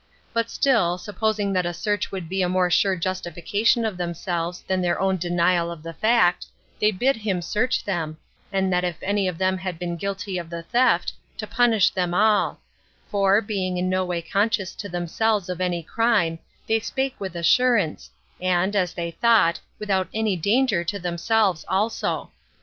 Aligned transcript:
But 0.33 0.49
still, 0.49 0.97
supposing 0.97 1.53
that 1.53 1.63
a 1.67 1.75
search 1.75 2.11
would 2.11 2.27
be 2.27 2.41
a 2.41 2.49
more 2.49 2.71
sure 2.71 2.95
justification 2.95 3.85
of 3.85 3.97
themselves 3.97 4.61
than 4.63 4.81
their 4.81 4.99
own 4.99 5.17
denial 5.17 5.69
of 5.69 5.83
the 5.83 5.93
fact, 5.93 6.47
they 6.79 6.89
bid 6.89 7.17
him 7.17 7.39
search 7.39 7.83
them, 7.83 8.17
and 8.51 8.73
that 8.73 8.83
if 8.83 8.97
any 9.03 9.27
of 9.27 9.37
them 9.37 9.59
had 9.59 9.77
been 9.77 9.95
guilty 9.97 10.39
of 10.39 10.49
the 10.49 10.63
theft, 10.63 11.13
to 11.37 11.45
punish 11.45 11.91
them 11.91 12.15
all; 12.15 12.59
for 13.11 13.41
being 13.41 13.87
no 13.91 14.03
way 14.03 14.23
conscious 14.23 14.73
to 14.73 14.89
themselves 14.89 15.49
of 15.49 15.61
any 15.61 15.83
crime, 15.83 16.39
they 16.65 16.79
spake 16.79 17.13
with 17.19 17.35
assurance, 17.35 18.09
and, 18.41 18.75
as 18.75 18.95
they 18.95 19.11
thought, 19.11 19.59
without 19.77 20.07
any 20.15 20.35
danger 20.35 20.83
to 20.83 20.97
themselves 20.97 21.63
also. 21.67 22.31